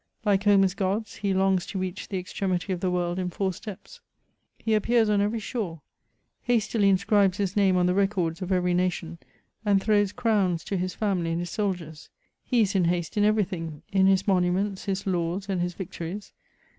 [0.25, 3.99] Like Homer's gods, he longs to reach the extremity of the world in four steps.
[4.57, 5.81] He ap pears on every shore;
[6.41, 9.19] hastily inscribes his name on the records of every nation,
[9.63, 12.09] and throws crowns to his family and his soldiers;
[12.43, 16.33] he is in haste in every thing, in his monuments, his laws, and his victories.